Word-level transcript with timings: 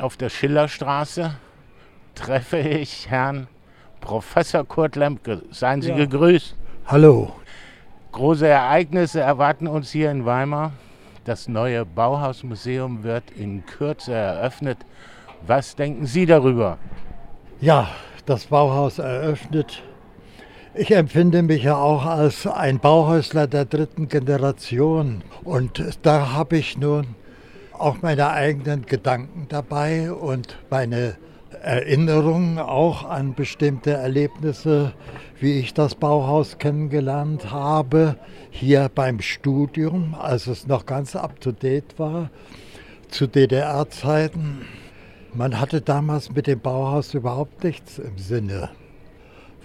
auf 0.00 0.16
der 0.16 0.28
Schillerstraße 0.28 1.34
treffe 2.14 2.58
ich 2.58 3.08
Herrn 3.10 3.46
Professor 4.00 4.64
Kurt 4.64 4.96
Lemke. 4.96 5.42
Seien 5.50 5.82
Sie 5.82 5.90
Ja. 5.90 5.96
gegrüßt. 5.96 6.54
Hallo. 6.86 7.32
Große 8.12 8.46
Ereignisse 8.46 9.20
erwarten 9.20 9.66
uns 9.66 9.90
hier 9.90 10.10
in 10.10 10.24
Weimar. 10.24 10.72
Das 11.24 11.48
neue 11.48 11.84
Bauhausmuseum 11.84 13.02
wird 13.02 13.30
in 13.32 13.66
Kürze 13.66 14.14
eröffnet. 14.14 14.78
Was 15.46 15.74
denken 15.76 16.06
Sie 16.06 16.24
darüber? 16.24 16.78
Ja, 17.60 17.88
das 18.26 18.46
Bauhaus 18.46 18.98
eröffnet. 18.98 19.82
Ich 20.74 20.90
empfinde 20.90 21.42
mich 21.42 21.64
ja 21.64 21.76
auch 21.76 22.04
als 22.04 22.46
ein 22.46 22.78
Bauhäusler 22.78 23.46
der 23.46 23.64
dritten 23.64 24.08
Generation. 24.08 25.22
Und 25.42 25.82
da 26.02 26.32
habe 26.32 26.58
ich 26.58 26.76
nun 26.78 27.06
auch 27.80 28.02
meine 28.02 28.30
eigenen 28.30 28.86
Gedanken 28.86 29.46
dabei 29.48 30.12
und 30.12 30.58
meine 30.70 31.16
Erinnerungen 31.62 32.58
auch 32.58 33.08
an 33.08 33.34
bestimmte 33.34 33.92
Erlebnisse, 33.92 34.92
wie 35.40 35.58
ich 35.58 35.74
das 35.74 35.94
Bauhaus 35.94 36.58
kennengelernt 36.58 37.50
habe, 37.50 38.16
hier 38.50 38.90
beim 38.94 39.20
Studium, 39.20 40.14
als 40.14 40.46
es 40.46 40.66
noch 40.66 40.86
ganz 40.86 41.16
up-to-date 41.16 41.98
war, 41.98 42.30
zu 43.08 43.26
DDR-Zeiten. 43.26 44.62
Man 45.34 45.60
hatte 45.60 45.80
damals 45.80 46.32
mit 46.32 46.46
dem 46.46 46.60
Bauhaus 46.60 47.14
überhaupt 47.14 47.64
nichts 47.64 47.98
im 47.98 48.16
Sinne, 48.18 48.70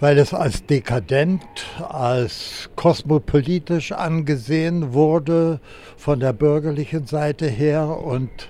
weil 0.02 0.18
es 0.18 0.34
als 0.34 0.66
dekadent, 0.66 1.44
als 1.88 2.70
kosmopolitisch 2.74 3.92
angesehen 3.92 4.94
wurde 4.94 5.60
von 5.96 6.18
der 6.18 6.32
bürgerlichen 6.32 7.06
Seite 7.06 7.46
her 7.46 7.86
und 7.98 8.48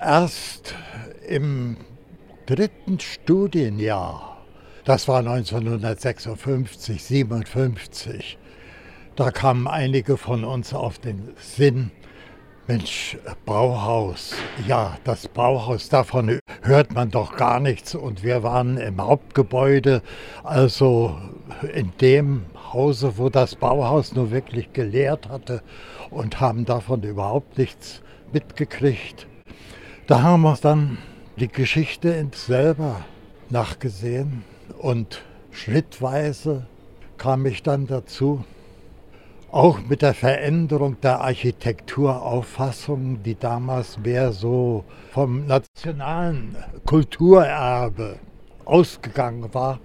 erst 0.00 0.76
im 1.26 1.76
dritten 2.46 3.00
Studienjahr, 3.00 4.38
das 4.84 5.08
war 5.08 5.18
1956, 5.18 7.02
57, 7.02 8.38
da 9.16 9.32
kamen 9.32 9.66
einige 9.66 10.16
von 10.16 10.44
uns 10.44 10.72
auf 10.72 11.00
den 11.00 11.30
Sinn, 11.40 11.90
Mensch, 12.66 13.18
Bauhaus, 13.44 14.34
ja, 14.66 14.96
das 15.04 15.28
Bauhaus, 15.28 15.90
davon 15.90 16.38
hört 16.62 16.94
man 16.94 17.10
doch 17.10 17.36
gar 17.36 17.60
nichts. 17.60 17.94
Und 17.94 18.22
wir 18.22 18.42
waren 18.42 18.78
im 18.78 19.02
Hauptgebäude, 19.02 20.00
also 20.42 21.18
in 21.74 21.92
dem 22.00 22.46
Hause, 22.72 23.18
wo 23.18 23.28
das 23.28 23.54
Bauhaus 23.56 24.14
nur 24.14 24.30
wirklich 24.30 24.72
gelehrt 24.72 25.28
hatte 25.28 25.62
und 26.08 26.40
haben 26.40 26.64
davon 26.64 27.02
überhaupt 27.02 27.58
nichts 27.58 28.00
mitgekriegt. 28.32 29.26
Da 30.06 30.22
haben 30.22 30.40
wir 30.40 30.56
dann 30.56 30.96
die 31.36 31.48
Geschichte 31.48 32.26
selber 32.34 33.04
nachgesehen 33.50 34.42
und 34.78 35.22
schrittweise 35.50 36.66
kam 37.18 37.44
ich 37.44 37.62
dann 37.62 37.86
dazu, 37.86 38.42
auch 39.54 39.78
mit 39.88 40.02
der 40.02 40.14
Veränderung 40.14 41.00
der 41.00 41.20
Architekturauffassung, 41.20 43.22
die 43.22 43.36
damals 43.36 44.00
mehr 44.00 44.32
so 44.32 44.82
vom 45.12 45.46
nationalen 45.46 46.56
Kulturerbe 46.84 48.16
ausgegangen 48.64 49.54
war, 49.54 49.78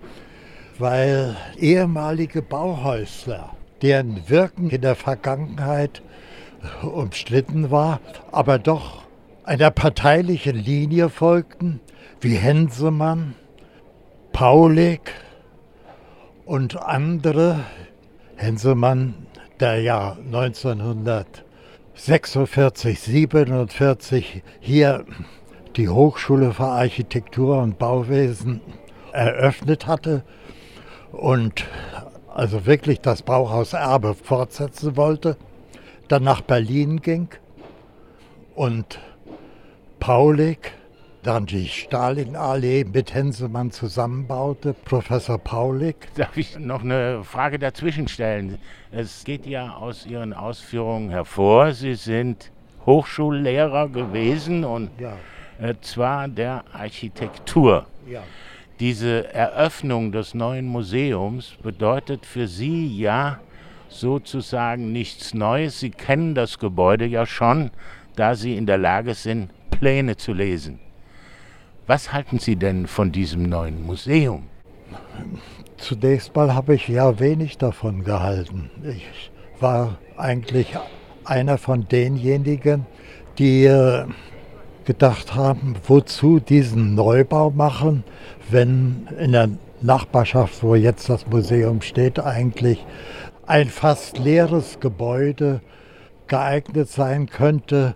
weil 0.79 1.37
ehemalige 1.59 2.41
Bauhäusler, 2.41 3.51
deren 3.83 4.27
Wirken 4.27 4.71
in 4.71 4.81
der 4.81 4.95
Vergangenheit 4.95 6.01
umstritten 6.81 7.69
war, 7.69 7.99
aber 8.31 8.57
doch 8.57 9.03
einer 9.43 9.69
parteilichen 9.69 10.55
Linie 10.55 11.09
folgten, 11.09 11.79
wie 12.21 12.37
Hensemann, 12.37 13.35
Paulik 14.31 15.11
und 16.45 16.81
andere. 16.81 17.59
Hensemann 18.35 19.13
der 19.59 19.81
ja 19.81 20.17
1946, 20.31 22.99
47 22.99 24.43
hier 24.59 25.05
die 25.75 25.89
Hochschule 25.89 26.53
für 26.53 26.65
Architektur 26.65 27.61
und 27.61 27.77
Bauwesen 27.77 28.61
eröffnet 29.11 29.87
hatte 29.87 30.23
und 31.11 31.65
also 32.33 32.65
wirklich 32.65 33.02
das 33.02 33.21
Bauhauserbe 33.21 34.14
fortsetzen 34.14 34.95
wollte, 34.95 35.36
dann 36.08 36.23
nach 36.23 36.39
Berlin 36.41 37.02
ging 37.02 37.27
und 38.55 38.99
Paulik 39.99 40.71
dann 41.29 41.45
die 41.45 41.67
Stalinallee 41.67 42.85
mit 42.91 43.13
Hensemann 43.13 43.69
zusammenbaute, 43.69 44.73
Professor 44.73 45.37
Paulik. 45.37 46.07
Darf 46.15 46.35
ich 46.35 46.57
noch 46.57 46.81
eine 46.81 47.23
Frage 47.23 47.59
dazwischen 47.59 48.07
stellen? 48.07 48.57
Es 48.91 49.25
geht 49.25 49.45
ja 49.45 49.75
aus 49.75 50.07
Ihren 50.07 50.33
Ausführungen 50.33 51.11
hervor, 51.11 51.73
Sie 51.73 51.93
sind 51.93 52.51
Hochschullehrer 52.87 53.89
gewesen 53.89 54.63
und 54.65 54.89
Ja, 54.99 55.17
äh, 55.61 55.75
zwar 55.81 56.27
der 56.27 56.63
Architektur. 56.73 57.85
ja. 58.09 58.23
Diese 58.79 59.31
Eröffnung 59.31 60.11
des 60.11 60.33
neuen 60.33 60.65
Museums 60.65 61.57
bedeutet 61.61 62.25
für 62.25 62.47
Sie 62.47 62.97
ja 62.97 63.39
sozusagen 63.89 64.91
nichts 64.93 65.35
Neues. 65.35 65.79
Sie 65.79 65.91
kennen 65.91 66.33
das 66.33 66.57
Gebäude 66.57 67.05
ja 67.05 67.27
schon, 67.27 67.69
da 68.15 68.33
Sie 68.33 68.55
in 68.57 68.65
der 68.65 68.79
Lage 68.79 69.13
sind, 69.13 69.51
Pläne 69.69 70.17
zu 70.17 70.33
lesen. 70.33 70.79
Was 71.89 72.14
halten 72.14 72.38
Sie 72.38 72.55
denn 72.55 72.86
von 72.86 73.11
diesem 73.11 73.50
neuen 73.50 73.83
Museum? 73.83 74.44
Zunächst 75.77 76.36
mal 76.36 76.54
habe 76.54 76.76
ich 76.76 76.88
ja 76.88 77.20
wenig 77.20 77.58
davon 77.58 78.04
gehalten. 78.04 78.70
Ich 78.83 79.32
war 79.60 79.98
eigentlich 80.16 80.77
einer 81.26 81.58
von 81.58 81.88
denjenigen, 81.88 82.86
die 83.39 83.66
äh, 83.66 84.05
gedacht 84.86 85.33
haben, 85.33 85.77
wozu 85.88 86.39
diesen 86.39 86.94
Neubau 86.94 87.50
machen, 87.50 88.04
wenn 88.52 89.08
in 89.20 89.32
der 89.32 89.50
Nachbarschaft, 89.82 90.61
wo 90.61 90.76
jetzt 90.76 91.10
das 91.10 91.26
Museum 91.26 91.82
steht, 91.82 92.20
eigentlich 92.20 92.86
ein 93.48 93.67
fast 93.67 94.20
leeres 94.20 94.80
Gebäude 94.80 95.61
geeignet 96.27 96.88
sein 96.88 97.32
könnte, 97.32 97.95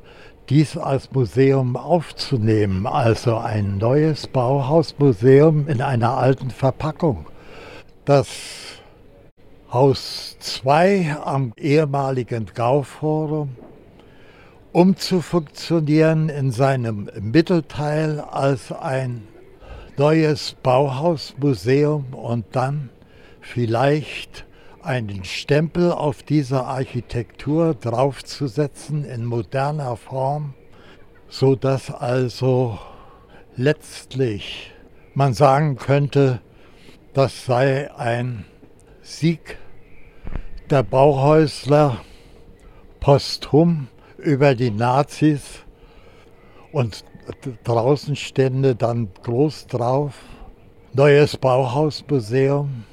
dies 0.49 0.77
als 0.77 1.11
Museum 1.11 1.75
aufzunehmen, 1.75 2.85
also 2.85 3.37
ein 3.37 3.77
neues 3.77 4.27
Bauhausmuseum 4.27 5.67
in 5.67 5.81
einer 5.81 6.17
alten 6.17 6.49
Verpackung. 6.49 7.27
Das 8.05 8.27
Haus 9.71 10.35
2 10.39 11.17
am 11.23 11.53
ehemaligen 11.57 12.47
Gauforum 12.53 13.55
umzufunktionieren 14.73 16.29
in 16.29 16.51
seinem 16.51 17.09
Mittelteil 17.21 18.19
als 18.19 18.71
ein 18.71 19.27
neues 19.97 20.55
Bauhausmuseum 20.63 22.13
und 22.13 22.45
dann 22.51 22.89
vielleicht 23.39 24.45
einen 24.83 25.23
Stempel 25.23 25.91
auf 25.91 26.23
diese 26.23 26.65
Architektur 26.65 27.73
draufzusetzen 27.73 29.05
in 29.05 29.25
moderner 29.25 29.95
Form, 29.95 30.53
so 31.29 31.55
dass 31.55 31.89
also 31.89 32.77
letztlich 33.55 34.71
man 35.13 35.33
sagen 35.33 35.77
könnte, 35.77 36.41
das 37.13 37.45
sei 37.45 37.93
ein 37.95 38.45
Sieg 39.01 39.57
der 40.69 40.83
Bauhäusler 40.83 42.01
posthum 42.99 43.87
über 44.17 44.55
die 44.55 44.71
Nazis 44.71 45.59
und 46.71 47.05
draußen 47.63 48.15
stände 48.15 48.75
dann 48.75 49.09
groß 49.23 49.67
drauf 49.67 50.15
neues 50.93 51.37
Bauhausmuseum. 51.37 52.83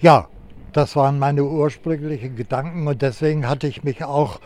Ja, 0.00 0.28
das 0.72 0.96
waren 0.96 1.18
meine 1.18 1.44
ursprünglichen 1.44 2.36
Gedanken 2.36 2.86
und 2.86 3.02
deswegen 3.02 3.48
hatte 3.48 3.66
ich 3.66 3.84
mich 3.84 4.04
auch 4.04 4.40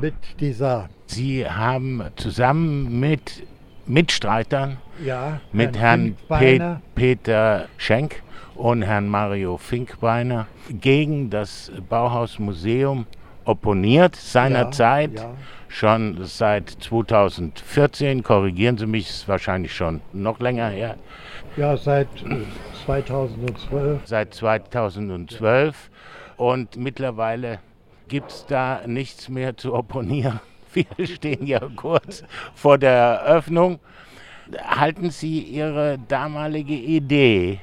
mit 0.00 0.14
dieser 0.40 0.88
Sie 1.06 1.48
haben 1.48 2.02
zusammen 2.16 3.00
mit 3.00 3.42
Mitstreitern, 3.86 4.76
ja, 5.04 5.40
mit 5.52 5.78
Herrn 5.78 6.16
Pe 6.28 6.36
Finkbeiner, 6.36 6.82
Peter 6.94 7.68
Schenk 7.78 8.22
und 8.54 8.82
Herrn 8.82 9.08
Mario 9.08 9.56
Finkbeiner 9.56 10.46
gegen 10.68 11.30
das 11.30 11.72
Bauhausmuseum 11.88 13.06
opponiert 13.44 14.16
seinerzeit. 14.16 15.14
Ja, 15.14 15.22
ja. 15.22 15.30
Schon 15.70 16.24
seit 16.24 16.70
2014, 16.70 18.22
korrigieren 18.22 18.78
Sie 18.78 18.86
mich, 18.86 19.10
ist 19.10 19.28
wahrscheinlich 19.28 19.74
schon 19.74 20.00
noch 20.14 20.40
länger 20.40 20.68
her, 20.70 20.96
ja, 21.58 21.76
seit 21.76 22.08
äh, 22.22 22.44
2012. 22.86 24.02
seit 24.06 24.32
2012. 24.32 25.90
Und 26.36 26.76
mittlerweile 26.76 27.58
gibt 28.06 28.30
es 28.30 28.46
da 28.46 28.82
nichts 28.86 29.28
mehr 29.28 29.56
zu 29.56 29.74
opponieren. 29.74 30.40
Wir 30.72 31.06
stehen 31.06 31.46
ja 31.46 31.60
kurz 31.74 32.22
vor 32.54 32.78
der 32.78 32.92
Eröffnung. 32.92 33.80
halten 34.64 35.10
Sie 35.10 35.40
Ihre 35.40 35.98
damalige 36.06 36.74
Idee, 36.74 37.58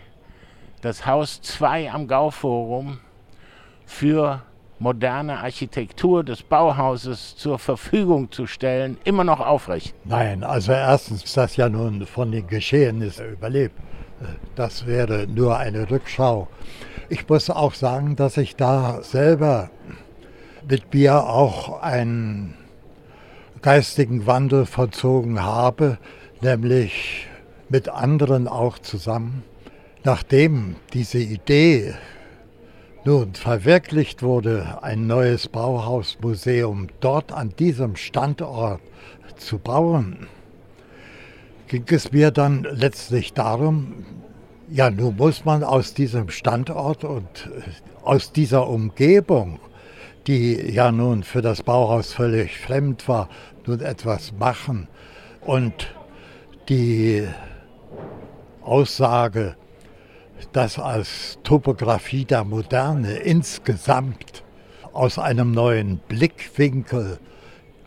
das 0.81 1.06
Haus 1.06 1.41
2 1.41 1.91
am 1.91 2.07
Gauforum 2.07 3.00
für 3.86 4.41
moderne 4.80 5.39
Architektur 5.39 6.24
des 6.24 6.44
Bauhauses 6.44 7.36
zur 7.36 7.60
Verfügung 7.60 8.31
zu 8.31 8.48
stellen, 8.48 8.98
immer 9.04 9.24
noch 9.24 9.39
aufrecht? 9.39 9.95
Nein, 10.04 10.44
also 10.44 10.72
erstens 10.72 11.24
ist 11.24 11.38
das 11.38 11.56
ja 11.56 11.69
nun 11.69 12.06
von 12.06 12.31
den 12.31 12.48
Geschehnissen 12.48 13.33
überlebt. 13.33 13.75
Das 14.56 14.86
wäre 14.86 15.27
nur 15.27 15.57
eine 15.57 15.89
Rückschau. 15.89 16.48
Ich 17.10 17.27
muss 17.27 17.50
auch 17.50 17.74
sagen, 17.74 18.16
dass 18.16 18.38
ich 18.38 18.56
da 18.56 19.01
selber 19.01 19.69
mit 20.68 20.94
mir 20.94 21.24
auch 21.24 21.81
einen 21.81 22.56
geistigen 23.62 24.25
Wandel 24.25 24.66
vollzogen 24.66 25.44
habe, 25.44 25.98
nämlich 26.42 27.27
mit 27.69 27.89
anderen 27.89 28.48
auch 28.48 28.80
zusammen. 28.80 29.44
Nachdem 30.04 30.75
diese 30.94 31.19
Idee 31.19 31.95
nun 33.06 33.36
verwirklicht 33.36 34.24
wurde, 34.24 34.80
ein 34.81 35.06
neues 35.06 35.48
Bauhausmuseum 35.48 36.88
dort 37.00 37.31
an 37.31 37.54
diesem 37.57 37.96
Standort 37.96 38.81
zu 39.38 39.60
bauen, 39.60 40.28
ging 41.68 41.86
es 41.92 42.12
mir 42.12 42.31
dann 42.31 42.63
letztlich 42.63 43.34
darum, 43.34 44.06
ja, 44.72 44.90
nun 44.90 45.16
muss 45.18 45.46
man 45.46 45.63
aus 45.63 45.94
diesem 45.94 46.30
Standort 46.30 47.04
und 47.04 47.24
äh, 47.46 48.04
aus 48.04 48.31
dieser 48.31 48.68
Umgebung, 48.68 49.60
die 50.25 50.56
ja 50.72 50.92
nun 50.92 51.22
für 51.22 51.44
das 51.44 51.62
Bauhaus 51.62 52.13
völlig 52.13 52.58
fremd 52.58 53.08
war, 53.08 53.30
nun 53.68 53.81
etwas 53.81 54.34
machen. 54.40 54.88
Und 55.42 55.94
die 56.69 57.28
Aussage, 58.62 59.56
dass 60.54 60.80
als 60.80 61.38
Topographie 61.44 62.26
der 62.26 62.44
Moderne 62.44 63.18
insgesamt 63.18 64.44
aus 64.94 65.20
einem 65.20 65.52
neuen 65.52 66.00
Blickwinkel 66.08 67.20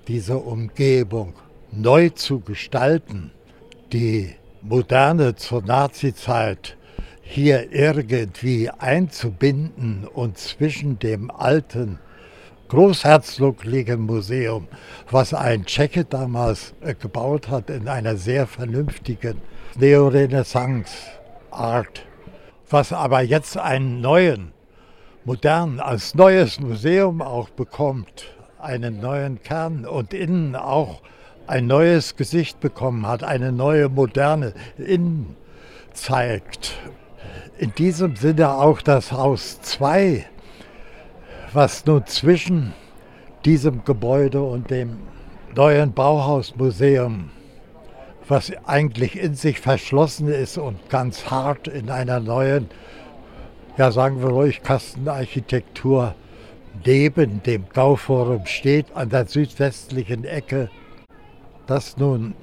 diese 0.06 0.38
Umgebung 0.38 1.34
neu 1.72 2.10
zu 2.10 2.40
gestalten, 2.40 3.32
die 3.92 4.34
Moderne 4.62 5.36
zur 5.36 5.62
Nazizeit 5.62 6.76
hier 7.22 7.72
irgendwie 7.72 8.70
einzubinden 8.70 10.06
und 10.06 10.38
zwischen 10.38 10.98
dem 10.98 11.30
alten 11.30 11.98
großherzoglichen 12.68 14.00
Museum, 14.00 14.68
was 15.10 15.34
ein 15.34 15.64
Tscheche 15.64 16.04
damals 16.04 16.74
äh, 16.80 16.94
gebaut 16.94 17.48
hat 17.48 17.70
in 17.70 17.88
einer 17.88 18.16
sehr 18.16 18.46
vernünftigen 18.46 19.40
Neorenaissance-Art, 19.78 22.06
was 22.70 22.92
aber 22.92 23.20
jetzt 23.22 23.56
einen 23.56 24.00
neuen, 24.00 24.52
modernen, 25.24 25.80
als 25.80 26.14
neues 26.14 26.60
Museum 26.60 27.22
auch 27.22 27.50
bekommt, 27.50 28.34
einen 28.58 29.00
neuen 29.00 29.42
Kern 29.42 29.84
und 29.84 30.14
innen 30.14 30.56
auch 30.56 31.02
ein 31.46 31.66
neues 31.66 32.16
Gesicht 32.16 32.60
bekommen 32.60 33.06
hat, 33.06 33.22
eine 33.24 33.52
neue 33.52 33.88
moderne 33.88 34.52
innen 34.76 35.36
zeigt. 35.92 36.74
In 37.58 37.74
diesem 37.74 38.16
Sinne 38.16 38.52
auch 38.52 38.82
das 38.82 39.12
Haus 39.12 39.60
2 39.62 40.26
was 41.52 41.86
nun 41.86 42.06
zwischen 42.06 42.74
diesem 43.44 43.84
Gebäude 43.84 44.42
und 44.42 44.70
dem 44.70 44.98
neuen 45.54 45.92
Bauhausmuseum, 45.92 47.30
was 48.28 48.52
eigentlich 48.66 49.18
in 49.18 49.34
sich 49.34 49.60
verschlossen 49.60 50.28
ist 50.28 50.58
und 50.58 50.88
ganz 50.88 51.30
hart 51.30 51.68
in 51.68 51.90
einer 51.90 52.20
neuen, 52.20 52.68
ja 53.76 53.90
sagen 53.90 54.22
wir 54.22 54.28
ruhig, 54.28 54.62
Kastenarchitektur 54.62 56.14
neben 56.84 57.42
dem 57.42 57.68
Gauforum 57.68 58.46
steht, 58.46 58.94
an 58.94 59.08
der 59.08 59.26
südwestlichen 59.26 60.24
Ecke, 60.24 60.70
das 61.66 61.96
nun 61.96 62.34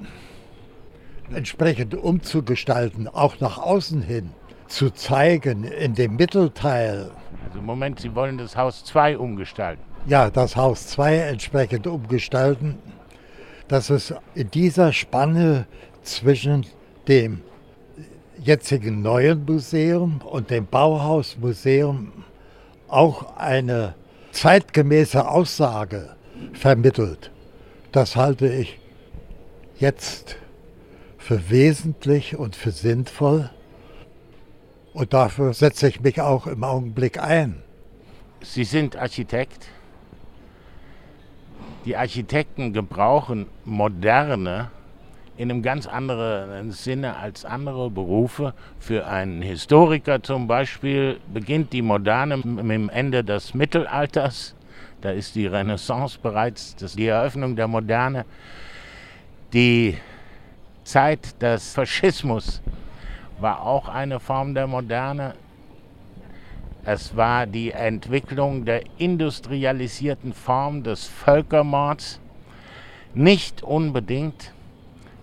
entsprechend 1.32 1.94
umzugestalten, 1.94 3.08
auch 3.08 3.40
nach 3.40 3.58
außen 3.58 4.02
hin 4.02 4.30
zu 4.68 4.90
zeigen, 4.90 5.64
in 5.64 5.94
dem 5.94 6.16
Mittelteil 6.16 7.10
also 7.46 7.58
im 7.60 7.66
Moment, 7.66 8.00
Sie 8.00 8.14
wollen 8.14 8.38
das 8.38 8.56
Haus 8.56 8.84
2 8.84 9.18
umgestalten. 9.18 9.82
Ja, 10.06 10.30
das 10.30 10.56
Haus 10.56 10.88
2 10.88 11.16
entsprechend 11.16 11.86
umgestalten, 11.86 12.78
dass 13.68 13.90
es 13.90 14.14
in 14.34 14.50
dieser 14.50 14.92
Spanne 14.92 15.66
zwischen 16.02 16.66
dem 17.08 17.42
jetzigen 18.42 19.02
neuen 19.02 19.44
Museum 19.44 20.20
und 20.22 20.50
dem 20.50 20.66
Bauhausmuseum 20.66 22.12
auch 22.88 23.36
eine 23.36 23.94
zeitgemäße 24.32 25.28
Aussage 25.28 26.14
vermittelt. 26.52 27.30
Das 27.92 28.14
halte 28.16 28.48
ich 28.48 28.78
jetzt 29.78 30.36
für 31.18 31.50
wesentlich 31.50 32.36
und 32.36 32.54
für 32.54 32.70
sinnvoll. 32.70 33.50
Und 34.92 35.12
dafür 35.12 35.52
setze 35.52 35.88
ich 35.88 36.00
mich 36.00 36.20
auch 36.20 36.46
im 36.46 36.62
Augenblick 36.62 37.20
ein. 37.20 37.62
Sie 38.42 38.64
sind 38.64 38.96
Architekt. 38.96 39.68
Die 41.86 41.96
Architekten 41.96 42.72
gebrauchen 42.72 43.46
moderne 43.64 44.72
in 45.36 45.52
einem 45.52 45.62
ganz 45.62 45.86
anderen 45.86 46.72
Sinne 46.72 47.16
als 47.16 47.44
andere 47.44 47.90
Berufe. 47.90 48.54
Für 48.80 49.06
einen 49.06 49.40
Historiker 49.40 50.20
zum 50.20 50.48
Beispiel 50.48 51.20
beginnt 51.32 51.72
die 51.72 51.82
Moderne 51.82 52.38
mit 52.38 52.68
dem 52.68 52.88
Ende 52.88 53.22
des 53.22 53.54
Mittelalters. 53.54 54.56
Da 55.00 55.10
ist 55.10 55.36
die 55.36 55.46
Renaissance 55.46 56.18
bereits 56.20 56.74
die 56.74 57.06
Eröffnung 57.06 57.54
der 57.54 57.68
Moderne. 57.68 58.24
Die 59.52 59.96
Zeit 60.82 61.40
des 61.40 61.72
Faschismus 61.72 62.60
war 63.38 63.62
auch 63.62 63.88
eine 63.88 64.18
Form 64.18 64.54
der 64.54 64.66
Moderne. 64.66 65.34
Es 66.88 67.16
war 67.16 67.46
die 67.46 67.72
Entwicklung 67.72 68.64
der 68.64 68.84
industrialisierten 68.96 70.32
Form 70.32 70.84
des 70.84 71.08
Völkermords, 71.08 72.20
nicht 73.12 73.64
unbedingt 73.64 74.52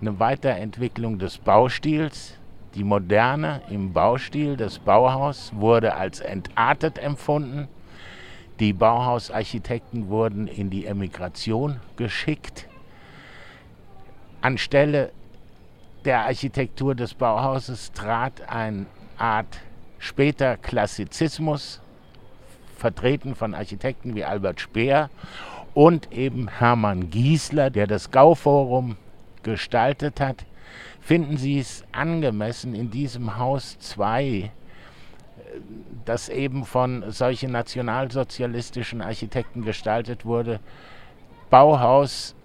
eine 0.02 0.20
Weiterentwicklung 0.20 1.20
des 1.20 1.38
Baustils. 1.38 2.38
Die 2.76 2.84
Moderne 2.84 3.62
im 3.70 3.94
Baustil 3.94 4.58
des 4.58 4.78
Bauhaus 4.80 5.54
wurde 5.56 5.96
als 5.96 6.20
entartet 6.20 7.00
empfunden. 7.00 7.70
Die 8.60 8.74
Bauhausarchitekten 8.74 10.10
wurden 10.10 10.48
in 10.48 10.70
die 10.70 10.86
Emigration 10.86 11.80
geschickt. 11.96 12.68
Anstelle 14.42 15.14
der 16.04 16.26
Architektur 16.26 16.94
des 16.94 17.14
Bauhauses 17.14 17.94
trat 17.94 18.50
eine 18.50 18.86
Art 19.18 19.62
später 20.04 20.58
Klassizismus, 20.58 21.80
vertreten 22.78 23.36
von 23.36 23.56
Architekten 23.56 24.16
wie 24.16 24.26
Albert 24.26 24.60
Speer 24.60 25.10
und 25.74 26.12
eben 26.12 26.50
Hermann 26.50 27.10
Giesler, 27.10 27.70
der 27.70 27.88
das 27.88 28.12
Gauforum 28.12 28.98
gestaltet 29.44 30.20
hat. 30.20 30.46
Finden 31.00 31.38
Sie 31.38 31.58
es 31.58 31.86
angemessen, 31.94 32.76
in 32.76 32.92
diesem 32.92 33.38
Haus 33.38 33.80
2, 33.80 34.52
das 36.04 36.28
eben 36.28 36.66
von 36.66 37.10
solchen 37.10 37.52
nationalsozialistischen 37.52 39.02
Architekten 39.02 39.64
gestaltet 39.64 40.26
wurde, 40.26 40.60
Bauhaus 41.50 42.36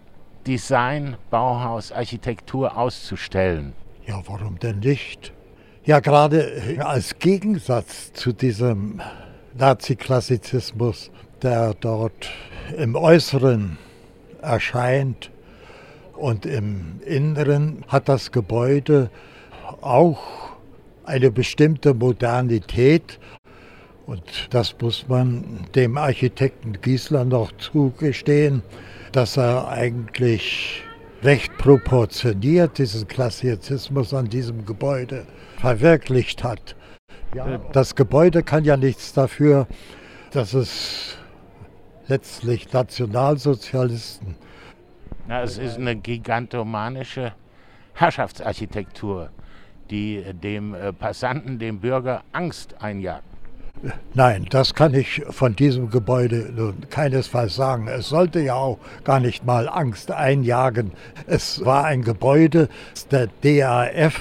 Design, 0.46 1.16
Bauhaus, 1.30 1.90
Architektur 1.90 2.76
auszustellen. 2.76 3.72
Ja, 4.06 4.22
warum 4.26 4.58
denn 4.60 4.78
nicht? 4.78 5.32
Ja, 5.88 6.00
gerade 6.00 6.52
als 6.80 7.18
Gegensatz 7.18 8.12
zu 8.12 8.34
diesem 8.34 9.00
Nazi-Klassizismus, 9.56 11.10
der 11.40 11.72
dort 11.80 12.28
im 12.76 12.94
Äußeren 12.94 13.78
erscheint 14.42 15.30
und 16.12 16.44
im 16.44 17.00
Inneren 17.06 17.86
hat 17.88 18.10
das 18.10 18.32
Gebäude 18.32 19.08
auch 19.80 20.20
eine 21.04 21.30
bestimmte 21.30 21.94
Modernität. 21.94 23.18
Und 24.04 24.48
das 24.50 24.76
muss 24.82 25.08
man 25.08 25.64
dem 25.74 25.96
Architekten 25.96 26.82
Giesler 26.82 27.24
noch 27.24 27.50
zugestehen 27.56 28.62
dass 29.12 29.36
er 29.36 29.68
eigentlich 29.68 30.82
recht 31.22 31.56
proportioniert 31.58 32.78
diesen 32.78 33.08
Klassizismus 33.08 34.14
an 34.14 34.28
diesem 34.28 34.64
Gebäude 34.64 35.26
verwirklicht 35.58 36.44
hat. 36.44 36.76
Ja, 37.34 37.58
das 37.72 37.94
Gebäude 37.94 38.42
kann 38.42 38.64
ja 38.64 38.76
nichts 38.76 39.12
dafür, 39.12 39.66
dass 40.30 40.54
es 40.54 41.16
letztlich 42.06 42.72
Nationalsozialisten. 42.72 44.36
Na, 45.26 45.42
es 45.42 45.58
ist 45.58 45.76
eine 45.76 45.96
gigantomanische 45.96 47.34
Herrschaftsarchitektur, 47.92 49.30
die 49.90 50.24
dem 50.32 50.74
äh, 50.74 50.92
Passanten, 50.92 51.58
dem 51.58 51.80
Bürger 51.80 52.22
Angst 52.32 52.74
einjagt. 52.80 53.27
Nein, 54.14 54.46
das 54.50 54.74
kann 54.74 54.94
ich 54.94 55.22
von 55.30 55.54
diesem 55.54 55.90
Gebäude 55.90 56.50
nun 56.54 56.88
keinesfalls 56.90 57.54
sagen. 57.54 57.86
Es 57.86 58.08
sollte 58.08 58.40
ja 58.40 58.54
auch 58.54 58.78
gar 59.04 59.20
nicht 59.20 59.44
mal 59.44 59.68
Angst 59.68 60.10
einjagen. 60.10 60.92
Es 61.26 61.64
war 61.64 61.84
ein 61.84 62.02
Gebäude 62.02 62.68
der 63.10 63.28
DAF, 63.42 64.20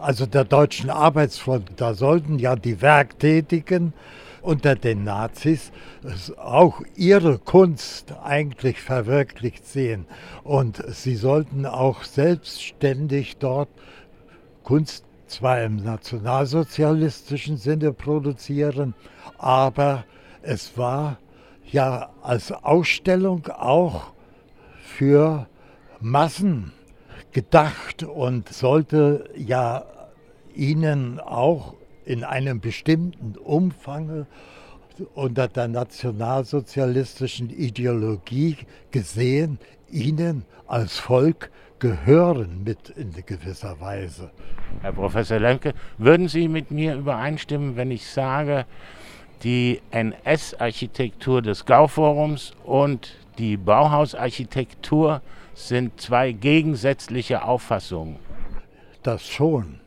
also 0.00 0.26
der 0.26 0.44
Deutschen 0.44 0.90
Arbeitsfront. 0.90 1.72
Da 1.76 1.94
sollten 1.94 2.38
ja 2.38 2.54
die 2.54 2.80
Werktätigen 2.80 3.92
unter 4.42 4.74
den 4.74 5.04
Nazis 5.04 5.72
auch 6.36 6.82
ihre 6.96 7.38
Kunst 7.38 8.14
eigentlich 8.22 8.80
verwirklicht 8.80 9.66
sehen. 9.66 10.06
Und 10.44 10.82
sie 10.88 11.16
sollten 11.16 11.66
auch 11.66 12.02
selbstständig 12.04 13.38
dort 13.38 13.68
Kunst 14.64 15.04
zwar 15.32 15.62
im 15.62 15.76
nationalsozialistischen 15.76 17.56
Sinne 17.56 17.92
produzieren, 17.92 18.94
aber 19.38 20.04
es 20.42 20.76
war 20.76 21.18
ja 21.70 22.10
als 22.22 22.52
Ausstellung 22.52 23.46
auch 23.46 24.12
für 24.82 25.46
Massen 26.00 26.72
gedacht 27.32 28.02
und 28.02 28.50
sollte 28.50 29.30
ja 29.34 29.84
ihnen 30.54 31.18
auch 31.18 31.74
in 32.04 32.24
einem 32.24 32.60
bestimmten 32.60 33.36
Umfang 33.38 34.26
unter 35.14 35.48
der 35.48 35.68
nationalsozialistischen 35.68 37.48
Ideologie 37.48 38.58
gesehen, 38.90 39.58
ihnen 39.90 40.44
als 40.66 40.98
Volk 40.98 41.50
gehören 41.82 42.62
mit 42.62 42.90
in 42.90 43.12
gewisser 43.26 43.80
Weise. 43.80 44.30
Herr 44.82 44.92
Professor 44.92 45.40
Lemke, 45.40 45.74
würden 45.98 46.28
Sie 46.28 46.46
mit 46.46 46.70
mir 46.70 46.94
übereinstimmen, 46.94 47.74
wenn 47.74 47.90
ich 47.90 48.06
sage, 48.06 48.66
die 49.42 49.82
NS-Architektur 49.90 51.42
des 51.42 51.66
Gauforums 51.66 52.52
und 52.62 53.16
die 53.36 53.56
Bauhausarchitektur 53.56 55.22
sind 55.54 56.00
zwei 56.00 56.30
gegensätzliche 56.30 57.42
Auffassungen? 57.42 58.20
Das 59.02 59.26
schon. 59.26 59.80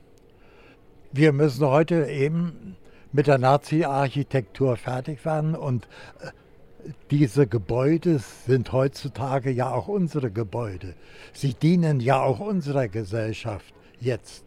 Wir 1.13 1.31
müssen 1.31 1.65
heute 1.65 2.07
eben 2.07 2.75
mit 3.13 3.27
der 3.27 3.37
Nazi-Architektur 3.37 4.75
fertig 4.75 5.23
werden 5.23 5.55
und 5.55 5.87
äh, 6.19 6.27
diese 7.11 7.47
Gebäude 7.47 8.19
sind 8.47 8.71
heutzutage 8.71 9.51
ja 9.51 9.71
auch 9.71 9.87
unsere 9.87 10.31
Gebäude. 10.31 10.95
Sie 11.33 11.53
dienen 11.53 11.99
ja 11.99 12.21
auch 12.21 12.39
unserer 12.39 12.87
Gesellschaft 12.87 13.73
jetzt. 13.99 14.43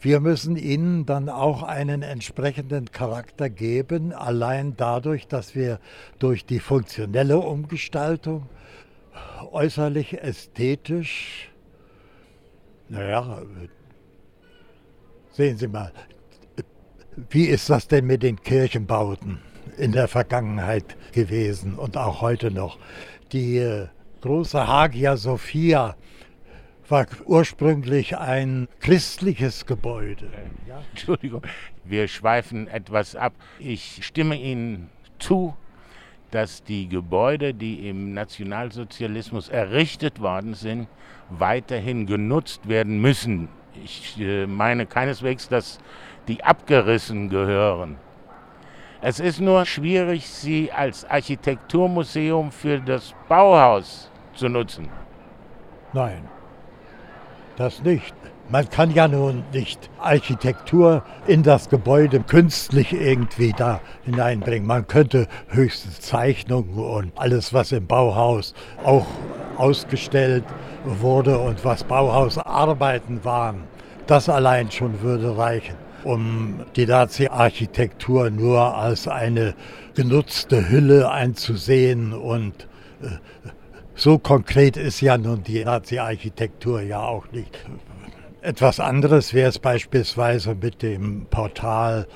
Wir 0.00 0.20
müssen 0.20 0.56
ihnen 0.56 1.06
dann 1.06 1.28
auch 1.28 1.62
einen 1.64 2.02
entsprechenden 2.02 2.92
Charakter 2.92 3.50
geben, 3.50 4.12
allein 4.12 4.74
dadurch, 4.76 5.26
dass 5.26 5.56
wir 5.56 5.80
durch 6.20 6.44
die 6.46 6.60
funktionelle 6.60 7.38
Umgestaltung 7.38 8.48
äußerlich 9.50 10.22
ästhetisch, 10.22 11.50
naja, 12.88 13.42
sehen 15.32 15.58
Sie 15.58 15.68
mal, 15.68 15.92
wie 17.30 17.46
ist 17.46 17.68
das 17.68 17.88
denn 17.88 18.06
mit 18.06 18.22
den 18.22 18.40
Kirchenbauten? 18.40 19.40
In 19.76 19.92
der 19.92 20.08
Vergangenheit 20.08 20.96
gewesen 21.12 21.74
und 21.74 21.96
auch 21.96 22.20
heute 22.20 22.50
noch. 22.50 22.78
Die 23.32 23.58
äh, 23.58 23.88
große 24.22 24.66
Hagia 24.66 25.16
Sophia 25.16 25.96
war 26.88 27.06
ursprünglich 27.26 28.16
ein 28.16 28.68
christliches 28.80 29.66
Gebäude. 29.66 30.28
Ja? 30.66 30.82
Entschuldigung, 30.90 31.42
wir 31.84 32.08
schweifen 32.08 32.68
etwas 32.68 33.14
ab. 33.14 33.34
Ich 33.58 34.00
stimme 34.02 34.36
Ihnen 34.36 34.88
zu, 35.18 35.54
dass 36.30 36.62
die 36.62 36.88
Gebäude, 36.88 37.54
die 37.54 37.88
im 37.88 38.14
Nationalsozialismus 38.14 39.48
errichtet 39.48 40.20
worden 40.20 40.54
sind, 40.54 40.88
weiterhin 41.30 42.06
genutzt 42.06 42.68
werden 42.68 43.00
müssen. 43.00 43.48
Ich 43.84 44.18
äh, 44.18 44.46
meine 44.46 44.86
keineswegs, 44.86 45.48
dass 45.48 45.78
die 46.26 46.44
abgerissen 46.44 47.28
gehören. 47.28 47.96
Es 49.00 49.20
ist 49.20 49.40
nur 49.40 49.64
schwierig, 49.64 50.28
sie 50.28 50.72
als 50.72 51.04
Architekturmuseum 51.04 52.50
für 52.50 52.80
das 52.80 53.14
Bauhaus 53.28 54.10
zu 54.34 54.48
nutzen. 54.48 54.88
Nein, 55.92 56.24
das 57.56 57.80
nicht. 57.82 58.12
Man 58.50 58.68
kann 58.68 58.90
ja 58.90 59.06
nun 59.06 59.44
nicht 59.52 59.88
Architektur 60.00 61.04
in 61.28 61.44
das 61.44 61.68
Gebäude 61.68 62.20
künstlich 62.20 62.92
irgendwie 62.92 63.52
da 63.56 63.80
hineinbringen. 64.04 64.66
Man 64.66 64.88
könnte 64.88 65.28
höchstens 65.48 66.00
Zeichnungen 66.00 66.78
und 66.78 67.12
alles, 67.14 67.52
was 67.54 67.70
im 67.70 67.86
Bauhaus 67.86 68.54
auch 68.84 69.06
ausgestellt 69.58 70.44
wurde 70.84 71.38
und 71.38 71.64
was 71.64 71.84
Bauhausarbeiten 71.84 73.24
waren, 73.24 73.64
das 74.08 74.28
allein 74.28 74.70
schon 74.72 75.02
würde 75.02 75.36
reichen 75.36 75.87
um 76.04 76.60
die 76.76 76.86
Nazi-Architektur 76.86 78.30
nur 78.30 78.76
als 78.76 79.08
eine 79.08 79.54
genutzte 79.94 80.68
Hülle 80.68 81.10
einzusehen. 81.10 82.12
Und 82.12 82.68
äh, 83.02 83.08
so 83.94 84.18
konkret 84.18 84.76
ist 84.76 85.00
ja 85.00 85.18
nun 85.18 85.42
die 85.42 85.64
Nazi-Architektur 85.64 86.82
ja 86.82 87.00
auch 87.00 87.30
nicht. 87.32 87.58
Etwas 88.40 88.78
anderes 88.80 89.34
wäre 89.34 89.48
es 89.48 89.58
beispielsweise 89.58 90.54
mit 90.54 90.82
dem 90.82 91.26
Portal 91.28 92.06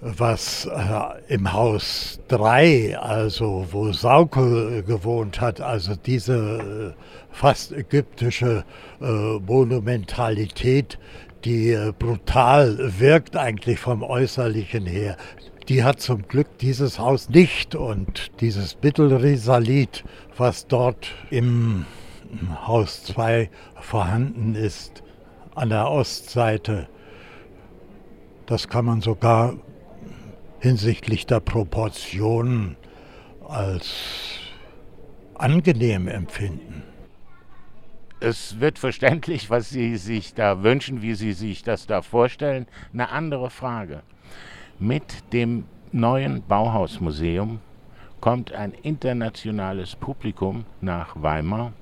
was 0.00 0.66
äh, 0.66 1.32
im 1.32 1.50
Haus 1.52 2.20
3, 2.28 2.98
also 2.98 3.66
wo 3.70 3.90
Saukel 3.90 4.82
gewohnt 4.82 5.40
hat, 5.40 5.62
also 5.62 5.94
diese 5.96 6.94
äh, 6.94 7.02
fast 7.34 7.72
ägyptische 7.72 8.64
Monumentalität, 9.00 10.98
die 11.44 11.70
äh, 11.72 11.92
brutal 11.98 12.98
wirkt 12.98 13.36
eigentlich 13.36 13.78
vom 13.78 14.02
Äußerlichen 14.02 14.86
her. 14.86 15.16
Die 15.68 15.84
hat 15.84 16.00
zum 16.00 16.26
Glück 16.28 16.58
dieses 16.58 16.98
Haus 16.98 17.28
nicht 17.28 17.74
und 17.74 18.40
dieses 18.40 18.76
Mittelrisalit, 18.82 20.04
was 20.36 20.66
dort 20.66 21.12
im 21.30 21.86
Haus 22.66 23.04
2 23.04 23.50
vorhanden 23.80 24.54
ist, 24.54 25.02
an 25.54 25.68
der 25.68 25.90
Ostseite, 25.90 26.88
das 28.46 28.68
kann 28.68 28.84
man 28.84 29.00
sogar 29.00 29.54
hinsichtlich 30.58 31.26
der 31.26 31.40
Proportionen 31.40 32.76
als 33.46 33.94
angenehm 35.34 36.08
empfinden 36.08 36.93
es 38.20 38.60
wird 38.60 38.78
verständlich, 38.78 39.50
was 39.50 39.70
Sie 39.70 39.96
sich 39.96 40.34
da 40.34 40.62
wünschen, 40.62 41.02
wie 41.02 41.14
Sie 41.14 41.32
sich 41.32 41.62
das 41.62 41.86
da 41.86 42.02
vorstellen. 42.02 42.66
Eine 42.92 43.10
andere 43.10 43.50
Frage. 43.50 44.02
Mit 44.78 45.32
dem 45.32 45.64
neuen 45.92 46.42
Bauhausmuseum 46.46 47.60
kommt 48.20 48.52
ein 48.52 48.72
internationales 48.72 49.96
Publikum 49.96 50.64
nach 50.80 51.14
Weimar. 51.20 51.72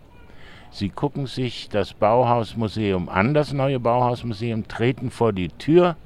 Sie 0.71 0.89
gucken 0.89 1.27
sich 1.27 1.69
das 1.69 1.93
Bauhausmuseum 1.93 3.09
an, 3.09 3.35
das 3.35 3.53
neue 3.53 3.79
Bauhausmuseum, 3.79 4.67
treten 4.67 5.11
vor 5.11 5.33
die 5.33 5.49
Tür 5.49 5.97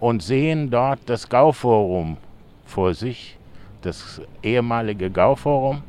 und 0.00 0.22
sehen 0.22 0.70
dort 0.70 1.00
das 1.06 1.28
Gauforum 1.28 2.16
vor 2.64 2.94
sich, 2.94 3.38
das 3.82 4.22
ehemalige 4.42 5.10
Gauforum 5.10 5.82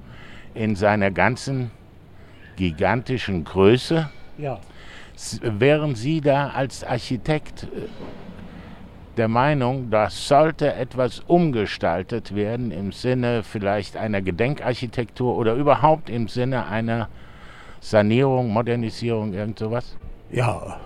in 0.53 0.75
seiner 0.75 1.09
ganzen 1.09 1.71
gigantischen 2.61 3.43
Größe. 3.43 4.07
Ja. 4.37 4.59
Wären 5.41 5.95
Sie 5.95 6.21
da 6.21 6.49
als 6.49 6.83
Architekt 6.83 7.63
äh, 7.63 7.87
der 9.17 9.27
Meinung, 9.27 9.89
das 9.89 10.27
sollte 10.27 10.73
etwas 10.73 11.21
umgestaltet 11.21 12.35
werden 12.35 12.71
im 12.71 12.91
Sinne 12.91 13.41
vielleicht 13.43 13.97
einer 13.97 14.21
Gedenkarchitektur 14.21 15.35
oder 15.35 15.55
überhaupt 15.55 16.09
im 16.09 16.27
Sinne 16.27 16.67
einer 16.67 17.09
Sanierung, 17.79 18.49
Modernisierung, 18.49 19.33
irgend 19.33 19.57
sowas? 19.57 19.97
Ja, 20.31 20.79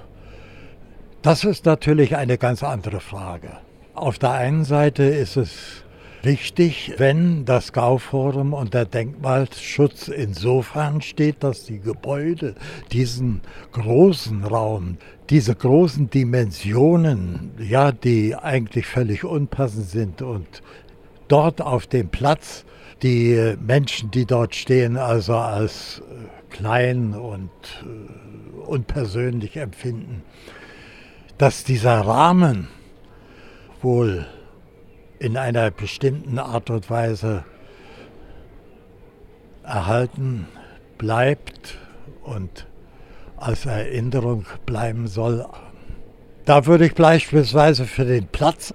das 1.22 1.44
ist 1.44 1.66
natürlich 1.66 2.16
eine 2.16 2.38
ganz 2.38 2.64
andere 2.64 3.02
Frage. 3.02 3.50
Auf 3.94 4.18
der 4.18 4.32
einen 4.32 4.64
Seite 4.64 5.04
ist 5.04 5.36
es 5.36 5.85
richtig, 6.26 6.94
wenn 6.98 7.46
das 7.46 7.72
Gauforum 7.72 8.54
unter 8.54 8.86
Denkmalschutz 8.86 10.08
insofern 10.08 11.02
steht, 11.02 11.44
dass 11.44 11.66
die 11.66 11.80
Gebäude 11.80 12.56
diesen 12.92 13.42
großen 13.72 14.44
Raum, 14.44 14.98
diese 15.30 15.56
großen 15.56 16.10
Dimensionen, 16.10 17.52
ja, 17.60 17.92
die 17.92 18.36
eigentlich 18.36 18.88
völlig 18.88 19.24
unpassend 19.24 19.90
sind 19.90 20.22
und 20.22 20.62
dort 21.28 21.62
auf 21.62 21.88
dem 21.88 22.10
Platz 22.10 22.66
die 23.04 23.56
Menschen, 23.66 24.12
die 24.12 24.26
dort 24.26 24.56
stehen, 24.56 24.98
also 24.98 25.36
als 25.36 26.02
klein 26.50 27.14
und 27.14 27.52
äh, 27.84 28.68
unpersönlich 28.68 29.58
empfinden, 29.58 30.24
dass 31.38 31.64
dieser 31.64 32.00
Rahmen 32.00 32.70
wohl 33.82 34.26
in 35.26 35.38
einer 35.38 35.72
bestimmten 35.72 36.38
Art 36.38 36.70
und 36.70 36.88
Weise 36.92 37.46
erhalten 39.64 40.48
bleibt 41.00 41.80
und 42.24 42.68
als 43.36 43.66
Erinnerung 43.66 44.46
bleiben 44.68 45.08
soll. 45.08 45.44
Da 46.46 46.68
würde 46.68 46.86
ich 46.86 46.94
beispielsweise 46.94 47.86
für 47.86 48.06
den 48.06 48.28
Platz 48.28 48.72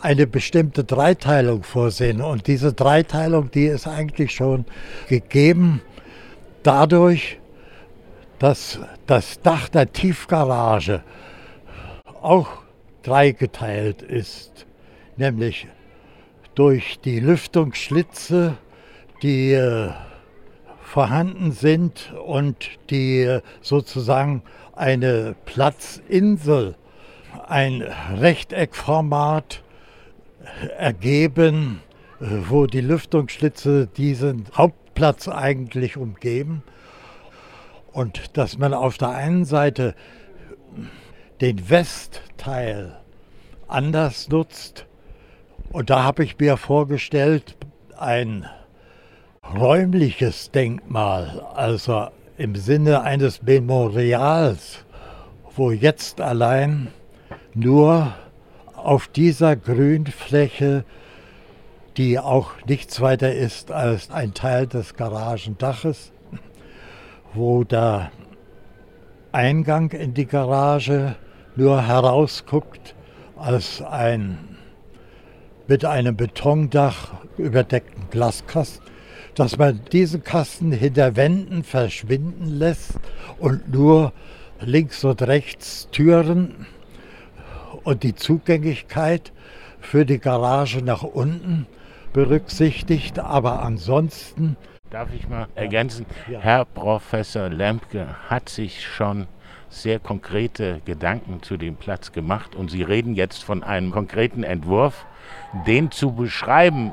eine 0.00 0.26
bestimmte 0.26 0.82
Dreiteilung 0.82 1.62
vorsehen. 1.62 2.20
Und 2.20 2.48
diese 2.48 2.72
Dreiteilung, 2.72 3.52
die 3.52 3.66
ist 3.66 3.86
eigentlich 3.86 4.32
schon 4.32 4.64
gegeben 5.08 5.82
dadurch, 6.64 7.38
dass 8.40 8.80
das 9.06 9.40
Dach 9.40 9.68
der 9.68 9.92
Tiefgarage 9.92 11.04
auch 12.20 12.48
dreigeteilt 13.04 14.02
ist, 14.02 14.66
nämlich 15.16 15.68
durch 16.54 17.00
die 17.00 17.20
Lüftungsschlitze, 17.20 18.56
die 19.22 19.52
äh, 19.52 19.90
vorhanden 20.82 21.52
sind 21.52 22.12
und 22.26 22.68
die 22.90 23.38
sozusagen 23.60 24.42
eine 24.74 25.34
Platzinsel, 25.46 26.76
ein 27.46 27.82
Rechteckformat 27.82 29.62
ergeben, 30.76 31.80
äh, 32.20 32.26
wo 32.48 32.66
die 32.66 32.80
Lüftungsschlitze 32.80 33.86
diesen 33.86 34.46
Hauptplatz 34.54 35.28
eigentlich 35.28 35.96
umgeben. 35.96 36.62
Und 37.92 38.36
dass 38.36 38.58
man 38.58 38.72
auf 38.74 38.98
der 38.98 39.10
einen 39.10 39.44
Seite 39.44 39.94
den 41.40 41.68
Westteil 41.68 42.98
anders 43.68 44.28
nutzt. 44.28 44.86
Und 45.72 45.88
da 45.88 46.04
habe 46.04 46.22
ich 46.22 46.38
mir 46.38 46.58
vorgestellt, 46.58 47.56
ein 47.96 48.46
räumliches 49.54 50.50
Denkmal, 50.50 51.46
also 51.54 52.08
im 52.36 52.56
Sinne 52.56 53.00
eines 53.00 53.42
Memorials, 53.42 54.84
wo 55.56 55.70
jetzt 55.70 56.20
allein 56.20 56.88
nur 57.54 58.12
auf 58.74 59.08
dieser 59.08 59.56
Grünfläche, 59.56 60.84
die 61.96 62.18
auch 62.18 62.50
nichts 62.66 63.00
weiter 63.00 63.34
ist 63.34 63.72
als 63.72 64.10
ein 64.10 64.34
Teil 64.34 64.66
des 64.66 64.94
Garagendaches, 64.94 66.12
wo 67.32 67.64
der 67.64 68.10
Eingang 69.32 69.90
in 69.92 70.12
die 70.12 70.26
Garage 70.26 71.16
nur 71.56 71.86
herausguckt 71.86 72.94
als 73.36 73.80
ein 73.80 74.52
mit 75.66 75.84
einem 75.84 76.16
Betondach 76.16 77.12
überdeckten 77.38 78.04
Glaskasten, 78.10 78.84
dass 79.34 79.56
man 79.58 79.80
diesen 79.92 80.22
Kasten 80.22 80.72
hinter 80.72 81.16
Wänden 81.16 81.64
verschwinden 81.64 82.46
lässt 82.46 82.98
und 83.38 83.72
nur 83.72 84.12
links 84.60 85.04
und 85.04 85.22
rechts 85.22 85.88
Türen 85.90 86.66
und 87.84 88.02
die 88.02 88.14
Zugänglichkeit 88.14 89.32
für 89.80 90.04
die 90.06 90.18
Garage 90.18 90.82
nach 90.82 91.02
unten 91.02 91.66
berücksichtigt, 92.12 93.18
aber 93.18 93.62
ansonsten. 93.62 94.56
Darf 94.90 95.08
ich 95.14 95.28
mal 95.28 95.48
ergänzen? 95.54 96.06
Ja. 96.30 96.40
Herr 96.40 96.64
Professor 96.66 97.48
Lemke 97.48 98.06
hat 98.28 98.48
sich 98.48 98.86
schon 98.86 99.26
sehr 99.70 99.98
konkrete 99.98 100.82
Gedanken 100.84 101.42
zu 101.42 101.56
dem 101.56 101.76
Platz 101.76 102.12
gemacht 102.12 102.54
und 102.54 102.70
Sie 102.70 102.82
reden 102.82 103.14
jetzt 103.14 103.42
von 103.42 103.62
einem 103.62 103.90
konkreten 103.90 104.42
Entwurf. 104.42 105.06
Den 105.66 105.90
zu 105.90 106.12
beschreiben, 106.12 106.92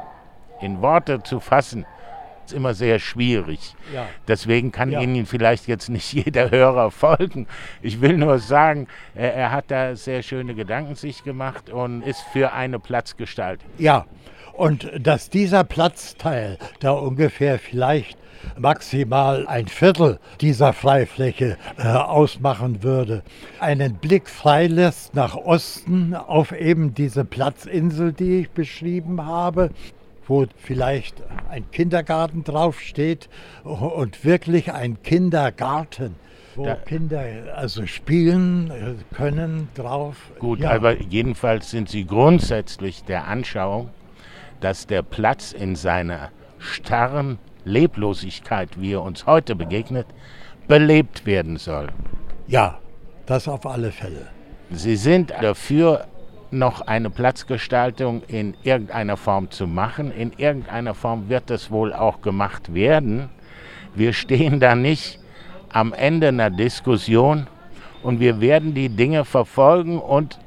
in 0.62 0.82
Worte 0.82 1.24
zu 1.24 1.40
fassen, 1.40 1.86
ist 2.46 2.54
immer 2.54 2.74
sehr 2.74 3.00
schwierig. 3.00 3.76
Ja. 3.94 4.08
Deswegen 4.28 4.72
kann 4.72 4.92
ja. 4.92 5.02
Ihnen 5.02 5.26
vielleicht 5.26 5.68
jetzt 5.68 5.90
nicht 5.90 6.12
jeder 6.26 6.52
Hörer 6.52 6.92
folgen. 6.92 7.48
Ich 7.82 8.02
will 8.02 8.18
nur 8.18 8.40
sagen, 8.40 8.88
er, 9.16 9.34
er 9.34 9.52
hat 9.52 9.66
da 9.70 9.96
sehr 9.96 10.24
schöne 10.24 10.56
Gedanken 10.56 10.96
sich 10.96 11.24
gemacht 11.24 11.70
und 11.70 12.02
ist 12.02 12.22
für 12.34 12.54
eine 12.54 12.80
Platzgestalt. 12.80 13.62
Ja, 13.78 14.06
und 14.60 14.92
dass 15.00 15.30
dieser 15.30 15.64
Platzteil 15.64 16.58
da 16.82 16.92
ungefähr 16.92 17.60
vielleicht 17.60 18.18
maximal 18.58 19.48
ein 19.48 19.68
Viertel 19.68 20.20
dieser 20.42 20.74
Freifläche 20.74 21.58
äh, 21.78 21.88
ausmachen 21.88 22.84
würde, 22.84 23.24
einen 23.62 23.96
Blick 23.96 24.30
freilässt 24.30 25.16
nach 25.16 25.36
Osten 25.36 26.14
auf 26.14 26.52
eben 26.52 26.94
diese 26.94 27.24
Platzinsel, 27.24 28.12
die 28.12 28.42
ich 28.42 28.50
beschrieben 28.50 29.26
habe, 29.26 29.70
wo 30.28 30.46
vielleicht 30.58 31.24
ein 31.50 31.72
Kindergarten 31.72 32.44
draufsteht 32.44 33.30
und 33.64 34.26
wirklich 34.26 34.74
ein 34.74 35.02
Kindergarten 35.04 36.16
wo 36.56 36.66
da, 36.66 36.76
Kinder 36.76 37.24
also 37.56 37.86
spielen 37.86 38.72
äh, 38.72 39.16
können 39.16 39.70
drauf. 39.76 40.18
Gut, 40.40 40.60
ja. 40.60 40.72
aber 40.72 41.00
jedenfalls 41.00 41.72
sind 41.72 41.88
sie 41.88 42.06
grundsätzlich 42.06 43.06
der 43.06 43.28
Anschauung, 43.28 43.90
dass 44.62 44.88
der 44.88 45.02
Platz 45.02 45.52
in 45.52 45.76
seiner 45.76 46.30
starren 46.58 47.40
Leblosigkeit, 47.66 48.80
wie 48.80 48.94
er 48.94 49.02
uns 49.02 49.26
heute 49.26 49.56
begegnet, 49.56 50.08
belebt 50.68 51.26
werden 51.26 51.58
soll. 51.58 51.90
Ja, 52.48 52.80
das 53.26 53.48
auf 53.48 53.66
alle 53.66 53.92
Fälle. 53.92 54.28
Sie 54.72 54.96
sind 54.96 55.32
dafür, 55.42 56.06
noch 56.52 56.82
eine 56.82 57.10
Platzgestaltung 57.10 58.24
in 58.28 58.56
irgendeiner 58.64 59.18
Form 59.18 59.52
zu 59.52 59.68
machen. 59.68 60.12
In 60.12 60.34
irgendeiner 60.38 60.96
Form 60.96 61.30
wird 61.30 61.52
es 61.52 61.70
wohl 61.70 61.94
auch 61.94 62.22
gemacht 62.22 62.74
werden. 62.74 63.30
Wir 63.94 64.14
stehen 64.14 64.60
da 64.60 64.76
nicht 64.76 65.20
am 65.70 65.94
Ende 65.94 66.30
einer 66.30 66.50
Diskussion 66.50 67.48
und 68.02 68.20
wir 68.20 68.42
werden 68.42 68.74
die 68.74 68.90
Dinge 68.90 69.26
verfolgen 69.26 70.00
und 70.00 70.40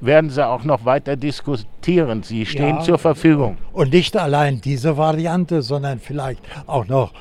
werden 0.00 0.30
sie 0.30 0.46
auch 0.46 0.64
noch 0.64 0.84
weiter 0.84 1.16
diskutieren. 1.16 2.22
Sie 2.22 2.46
stehen 2.46 2.76
ja, 2.76 2.82
zur 2.82 2.98
Verfügung. 2.98 3.56
Und 3.72 3.92
nicht 3.92 4.16
allein 4.16 4.60
diese 4.60 4.96
Variante, 4.96 5.62
sondern 5.62 6.00
vielleicht 6.00 6.42
auch 6.66 6.86
noch 6.86 7.12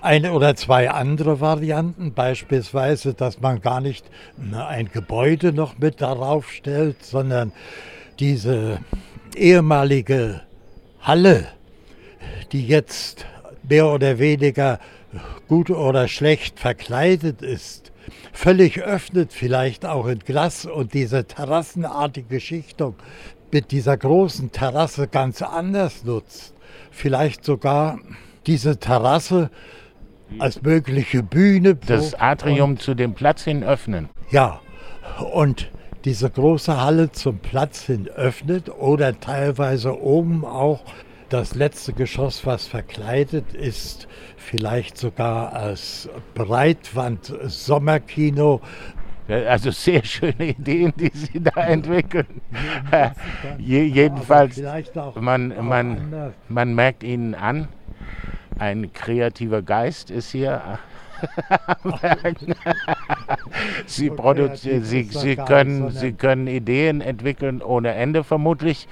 eine 0.00 0.32
oder 0.32 0.54
zwei 0.54 0.90
andere 0.90 1.40
Varianten, 1.40 2.12
beispielsweise, 2.12 3.14
dass 3.14 3.40
man 3.40 3.60
gar 3.60 3.80
nicht 3.80 4.06
ein 4.52 4.88
Gebäude 4.92 5.52
noch 5.52 5.78
mit 5.78 6.00
darauf 6.00 6.50
stellt, 6.50 7.04
sondern 7.04 7.52
diese 8.20 8.78
ehemalige 9.36 10.42
Halle, 11.00 11.46
die 12.52 12.66
jetzt 12.66 13.26
mehr 13.68 13.88
oder 13.88 14.18
weniger 14.18 14.78
gut 15.48 15.70
oder 15.70 16.08
schlecht 16.08 16.58
verkleidet 16.60 17.42
ist, 17.42 17.92
völlig 18.32 18.82
öffnet, 18.82 19.32
vielleicht 19.32 19.86
auch 19.86 20.06
in 20.06 20.20
Glas 20.20 20.66
und 20.66 20.94
diese 20.94 21.26
terrassenartige 21.26 22.40
Schichtung 22.40 22.94
mit 23.52 23.70
dieser 23.70 23.96
großen 23.96 24.52
Terrasse 24.52 25.08
ganz 25.08 25.42
anders 25.42 26.04
nutzt. 26.04 26.54
Vielleicht 26.90 27.44
sogar 27.44 27.98
diese 28.46 28.78
Terrasse 28.78 29.50
als 30.38 30.62
mögliche 30.62 31.22
Bühne. 31.22 31.74
Das 31.74 32.14
Atrium 32.14 32.70
und, 32.70 32.82
zu 32.82 32.94
dem 32.94 33.14
Platz 33.14 33.44
hin 33.44 33.62
öffnen. 33.62 34.08
Ja, 34.30 34.60
und 35.32 35.70
diese 36.04 36.30
große 36.30 36.80
Halle 36.80 37.10
zum 37.12 37.38
Platz 37.38 37.82
hin 37.82 38.08
öffnet 38.08 38.70
oder 38.70 39.18
teilweise 39.18 40.00
oben 40.00 40.44
auch 40.44 40.84
das 41.28 41.54
letzte 41.54 41.92
Geschoss, 41.92 42.46
was 42.46 42.66
verkleidet 42.66 43.52
ist, 43.52 44.08
vielleicht 44.36 44.96
sogar 44.98 45.52
als 45.52 46.08
Breitwand-Sommerkino. 46.34 48.60
Also 49.28 49.70
sehr 49.72 50.04
schöne 50.04 50.50
Ideen, 50.50 50.92
die 50.96 51.10
Sie 51.12 51.42
da 51.42 51.62
entwickeln. 51.62 52.40
Je, 53.58 53.82
jedenfalls, 53.82 54.62
man, 55.16 55.66
man, 55.66 56.32
man 56.48 56.74
merkt 56.74 57.02
Ihnen 57.02 57.34
an, 57.34 57.66
ein 58.58 58.92
kreativer 58.92 59.62
Geist 59.62 60.12
ist 60.12 60.30
hier 60.30 60.78
Sie, 63.86 64.10
okay, 64.10 64.80
Sie, 64.80 65.04
Sie, 65.04 65.36
können, 65.36 65.90
Sie 65.90 66.12
können 66.12 66.46
Ideen 66.46 67.00
entwickeln 67.00 67.62
ohne 67.62 67.94
Ende 67.94 68.22
vermutlich. 68.22 68.86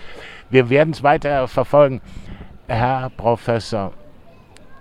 Wir 0.51 0.71
werden 0.71 0.93
es 0.93 1.03
weiter 1.03 1.49
verfolgen. 1.49 2.01
Herr 2.67 3.11
Professor 3.11 3.93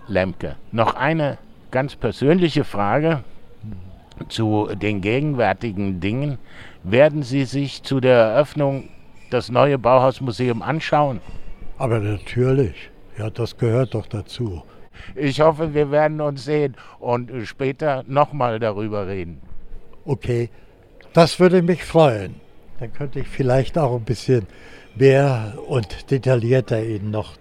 Lemke, 0.08 0.56
noch 0.72 0.96
eine 0.96 1.38
ganz 1.72 1.96
persönliche 1.96 2.64
Frage 2.64 3.24
zu 4.30 4.70
den 4.76 5.02
gegenwärtigen 5.02 6.00
Dingen. 6.00 6.38
Werden 6.84 7.24
Sie 7.24 7.46
sich 7.46 7.84
zu 7.84 8.00
der 8.00 8.18
Eröffnung 8.18 8.90
das 9.30 9.50
neue 9.50 9.78
Bauhausmuseum 9.78 10.62
anschauen? 10.62 11.20
Aber 11.78 12.00
natürlich, 12.00 12.92
ja, 13.18 13.30
das 13.30 13.58
gehört 13.58 13.96
doch 13.96 14.08
dazu. 14.08 14.64
Ich 15.16 15.42
hoffe, 15.42 15.74
wir 15.74 15.92
werden 15.92 16.22
uns 16.22 16.46
sehen 16.46 16.76
und 17.00 17.32
später 17.46 18.04
nochmal 18.08 18.60
darüber 18.60 19.08
reden. 19.08 19.42
Okay, 20.06 20.50
das 21.14 21.40
würde 21.40 21.62
mich 21.62 21.84
freuen. 21.84 22.36
Dann 22.80 22.94
könnte 22.94 23.20
ich 23.20 23.28
vielleicht 23.28 23.78
auch 23.78 23.96
ein 23.96 24.04
bisschen 24.04 24.48
mehr 24.96 25.54
und 25.68 26.12
detaillierter 26.12 26.84
Ihnen 26.84 27.12
noch 27.12 27.34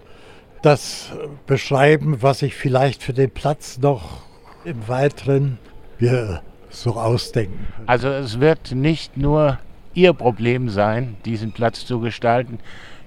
das 0.61 1.11
beschreiben, 1.45 2.21
was 2.21 2.41
ich 2.41 2.55
vielleicht 2.55 3.03
für 3.03 3.13
den 3.13 3.29
Platz 3.29 3.77
noch 3.77 4.21
im 4.63 4.87
Weiteren 4.87 5.59
mir 5.99 6.41
so 6.69 6.93
ausdenken. 6.93 7.67
Also 7.85 8.07
es 8.07 8.39
wird 8.39 8.71
nicht 8.71 9.17
nur 9.17 9.59
Ihr 9.93 10.13
Problem 10.13 10.69
sein, 10.69 11.17
diesen 11.25 11.51
Platz 11.51 11.85
zu 11.85 11.99
gestalten. 11.99 12.59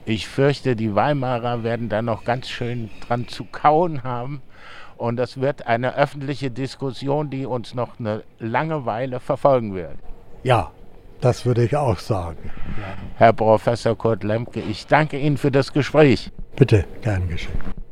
Ich 0.04 0.28
fürchte, 0.28 0.76
die 0.76 0.94
Weimarer 0.94 1.64
werden 1.64 1.88
da 1.88 2.00
noch 2.00 2.24
ganz 2.24 2.48
schön 2.48 2.90
dran 3.06 3.26
zu 3.26 3.44
kauen 3.44 4.04
haben. 4.04 4.40
Und 4.96 5.16
das 5.16 5.40
wird 5.40 5.66
eine 5.66 5.96
öffentliche 5.96 6.50
Diskussion, 6.50 7.28
die 7.28 7.44
uns 7.44 7.74
noch 7.74 7.98
eine 7.98 8.22
lange 8.38 8.86
Weile 8.86 9.18
verfolgen 9.18 9.74
wird. 9.74 9.96
Ja, 10.44 10.70
das 11.20 11.46
würde 11.46 11.64
ich 11.64 11.76
auch 11.76 11.98
sagen. 11.98 12.50
Herr 13.16 13.32
Professor 13.32 13.96
Kurt 13.96 14.24
Lemke, 14.24 14.60
ich 14.60 14.86
danke 14.86 15.18
Ihnen 15.18 15.36
für 15.36 15.50
das 15.50 15.72
Gespräch. 15.72 16.30
Bitte, 16.56 16.84
gern 17.02 17.28
geschehen. 17.28 17.85